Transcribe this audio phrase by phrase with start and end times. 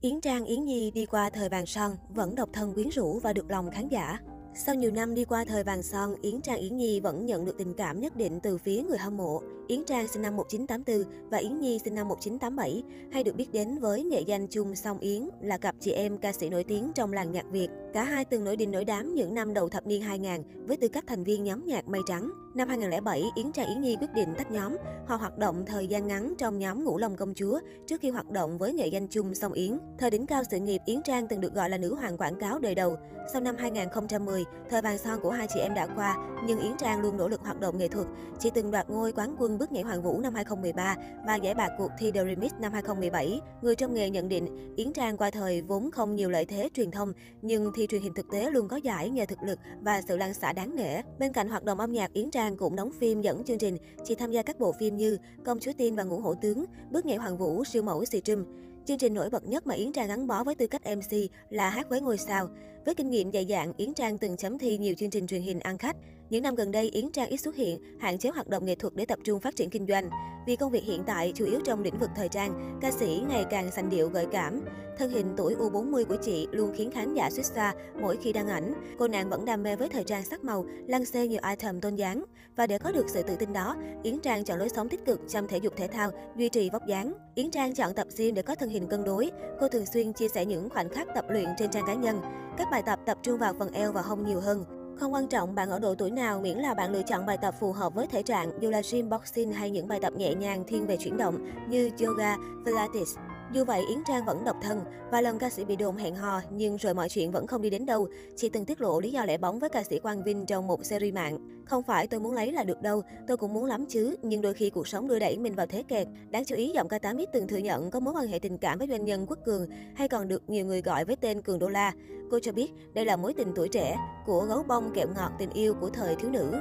[0.00, 3.32] Yến Trang Yến Nhi đi qua thời vàng son, vẫn độc thân quyến rũ và
[3.32, 4.18] được lòng khán giả.
[4.54, 7.58] Sau nhiều năm đi qua thời vàng son, Yến Trang Yến Nhi vẫn nhận được
[7.58, 9.42] tình cảm nhất định từ phía người hâm mộ.
[9.68, 12.82] Yến Trang sinh năm 1984 và Yến Nhi sinh năm 1987,
[13.12, 16.32] hay được biết đến với nghệ danh chung Song Yến, là cặp chị em ca
[16.32, 17.68] sĩ nổi tiếng trong làng nhạc Việt.
[17.94, 20.88] Cả hai từng nổi đình nổi đám những năm đầu thập niên 2000 với tư
[20.88, 22.30] cách thành viên nhóm nhạc Mây Trắng.
[22.58, 24.76] Năm 2007, Yến Trang Yến Nhi quyết định tách nhóm.
[25.06, 28.30] Họ hoạt động thời gian ngắn trong nhóm Ngũ Long Công Chúa trước khi hoạt
[28.30, 29.78] động với nghệ danh chung Song Yến.
[29.98, 32.58] Thời đỉnh cao sự nghiệp, Yến Trang từng được gọi là nữ hoàng quảng cáo
[32.58, 32.96] đời đầu.
[33.32, 36.16] Sau năm 2010, thời vàng son của hai chị em đã qua,
[36.46, 38.06] nhưng Yến Trang luôn nỗ lực hoạt động nghệ thuật.
[38.38, 41.70] Chị từng đoạt ngôi quán quân bước nhảy Hoàng Vũ năm 2013 và giải bạc
[41.78, 43.40] cuộc thi The Remix năm 2017.
[43.62, 46.90] Người trong nghề nhận định, Yến Trang qua thời vốn không nhiều lợi thế truyền
[46.90, 50.16] thông, nhưng thi truyền hình thực tế luôn có giải nhờ thực lực và sự
[50.16, 51.02] lan xả đáng nể.
[51.18, 53.76] Bên cạnh hoạt động âm nhạc, Yến Trang cũng đóng phim dẫn chương trình.
[54.04, 57.06] Chị tham gia các bộ phim như Công chúa Tiên và Ngũ hổ tướng, Bước
[57.06, 58.44] nhảy Hoàng Vũ, Siêu mẫu Xì Trâm.
[58.86, 61.16] Chương trình nổi bật nhất mà Yến Trang gắn bó với tư cách MC
[61.50, 62.48] là hát với ngôi sao.
[62.86, 65.60] Với kinh nghiệm dày dạn, Yến Trang từng chấm thi nhiều chương trình truyền hình
[65.60, 65.96] ăn khách.
[66.30, 68.94] Những năm gần đây, Yến Trang ít xuất hiện, hạn chế hoạt động nghệ thuật
[68.94, 70.10] để tập trung phát triển kinh doanh.
[70.46, 73.44] Vì công việc hiện tại chủ yếu trong lĩnh vực thời trang, ca sĩ ngày
[73.50, 74.60] càng sành điệu gợi cảm.
[74.98, 78.48] Thân hình tuổi U40 của chị luôn khiến khán giả suýt xa mỗi khi đăng
[78.48, 78.74] ảnh.
[78.98, 81.94] Cô nàng vẫn đam mê với thời trang sắc màu, lăn xê nhiều item tôn
[81.96, 82.24] dáng.
[82.56, 85.20] Và để có được sự tự tin đó, Yến Trang chọn lối sống tích cực
[85.28, 87.12] trong thể dục thể thao, duy trì vóc dáng.
[87.34, 89.30] Yến Trang chọn tập gym để có thân hình cân đối.
[89.60, 92.20] Cô thường xuyên chia sẻ những khoảnh khắc tập luyện trên trang cá nhân.
[92.58, 94.77] Các bài tập tập trung vào phần eo và hông nhiều hơn.
[95.00, 97.54] Không quan trọng bạn ở độ tuổi nào miễn là bạn lựa chọn bài tập
[97.60, 100.64] phù hợp với thể trạng, dù là gym boxing hay những bài tập nhẹ nhàng
[100.66, 103.16] thiên về chuyển động như yoga, pilates.
[103.52, 104.80] Dù vậy, Yến Trang vẫn độc thân.
[105.10, 107.70] Và lần ca sĩ bị đồn hẹn hò, nhưng rồi mọi chuyện vẫn không đi
[107.70, 108.08] đến đâu.
[108.36, 110.84] Chị từng tiết lộ lý do lẻ bóng với ca sĩ Quang Vinh trong một
[110.84, 111.38] series mạng.
[111.64, 114.54] Không phải tôi muốn lấy là được đâu, tôi cũng muốn lắm chứ, nhưng đôi
[114.54, 116.06] khi cuộc sống đưa đẩy mình vào thế kẹt.
[116.30, 118.58] Đáng chú ý, giọng ca tám biết từng thừa nhận có mối quan hệ tình
[118.58, 121.58] cảm với doanh nhân Quốc Cường, hay còn được nhiều người gọi với tên Cường
[121.58, 121.92] Đô La.
[122.30, 125.50] Cô cho biết đây là mối tình tuổi trẻ của gấu bông kẹo ngọt tình
[125.50, 126.54] yêu của thời thiếu nữ.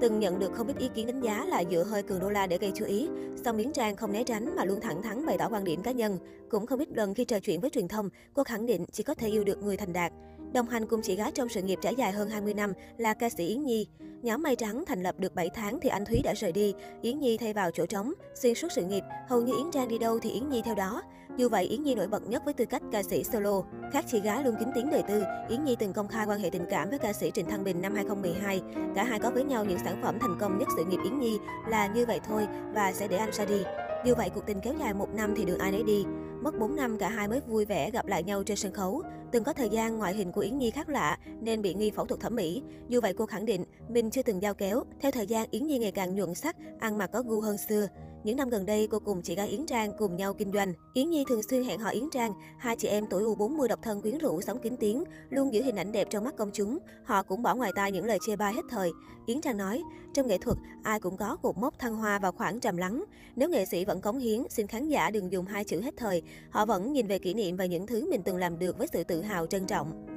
[0.00, 2.46] Từng nhận được không ít ý kiến đánh giá là dựa hơi cường đô la
[2.46, 3.08] để gây chú ý,
[3.44, 5.90] song miến Trang không né tránh mà luôn thẳng thắn bày tỏ quan điểm cá
[5.90, 6.18] nhân.
[6.50, 9.14] Cũng không ít lần khi trò chuyện với truyền thông, cô khẳng định chỉ có
[9.14, 10.12] thể yêu được người thành đạt.
[10.54, 13.28] Đồng hành cùng chị gái trong sự nghiệp trải dài hơn 20 năm là ca
[13.28, 13.86] sĩ Yến Nhi.
[14.22, 17.18] Nhóm Mây Trắng thành lập được 7 tháng thì anh Thúy đã rời đi, Yến
[17.18, 18.12] Nhi thay vào chỗ trống.
[18.34, 21.02] Xuyên suốt sự nghiệp, hầu như Yến Trang đi đâu thì Yến Nhi theo đó.
[21.36, 23.62] Dù vậy, Yến Nhi nổi bật nhất với tư cách ca sĩ solo.
[23.92, 26.50] Khác chị gái luôn kín tiếng đời tư, Yến Nhi từng công khai quan hệ
[26.50, 28.60] tình cảm với ca sĩ Trịnh Thăng Bình năm 2012.
[28.94, 31.38] Cả hai có với nhau những sản phẩm thành công nhất sự nghiệp Yến Nhi
[31.68, 33.62] là Như vậy thôi và Sẽ để anh ra đi.
[34.06, 36.04] Dù vậy, cuộc tình kéo dài một năm thì đường ai nấy đi.
[36.44, 39.02] Mất 4 năm cả hai mới vui vẻ gặp lại nhau trên sân khấu.
[39.32, 42.04] Từng có thời gian ngoại hình của Yến Nhi khác lạ nên bị nghi phẫu
[42.04, 42.62] thuật thẩm mỹ.
[42.88, 44.84] Dù vậy cô khẳng định mình chưa từng giao kéo.
[45.00, 47.88] Theo thời gian Yến Nhi ngày càng nhuận sắc, ăn mặc có gu hơn xưa.
[48.24, 50.72] Những năm gần đây, cô cùng chị gái Yến Trang cùng nhau kinh doanh.
[50.94, 54.02] Yến Nhi thường xuyên hẹn hò Yến Trang, hai chị em tuổi U40 độc thân
[54.02, 56.78] quyến rũ, sống kín tiếng, luôn giữ hình ảnh đẹp trong mắt công chúng.
[57.04, 58.90] Họ cũng bỏ ngoài tai những lời chê bai hết thời.
[59.26, 59.82] Yến Trang nói,
[60.14, 63.04] trong nghệ thuật, ai cũng có cột mốc thăng hoa và khoảng trầm lắng.
[63.36, 66.22] Nếu nghệ sĩ vẫn cống hiến, xin khán giả đừng dùng hai chữ hết thời.
[66.50, 69.04] Họ vẫn nhìn về kỷ niệm và những thứ mình từng làm được với sự
[69.04, 70.13] tự hào trân trọng.